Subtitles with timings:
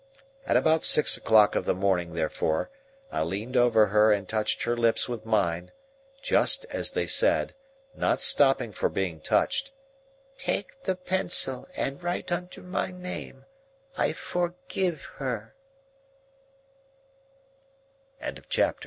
[0.47, 2.71] At about six o'clock of the morning, therefore,
[3.11, 5.71] I leaned over her and touched her lips with mine,
[6.23, 7.53] just as they said,
[7.93, 9.71] not stopping for being touched,
[10.39, 13.45] "Take the pencil and write under my name,
[13.95, 15.53] 'I forgive her.'"
[18.49, 18.73] Chapter L.